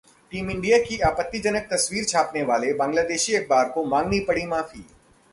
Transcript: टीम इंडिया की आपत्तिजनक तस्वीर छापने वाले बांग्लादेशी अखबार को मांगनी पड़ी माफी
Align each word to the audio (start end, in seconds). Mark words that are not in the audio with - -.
टीम 0.31 0.49
इंडिया 0.51 0.77
की 0.79 0.97
आपत्तिजनक 0.99 1.67
तस्वीर 1.71 2.05
छापने 2.05 2.43
वाले 2.43 2.73
बांग्लादेशी 2.73 3.35
अखबार 3.35 3.69
को 3.69 3.83
मांगनी 3.85 4.19
पड़ी 4.27 4.45
माफी 4.45 4.83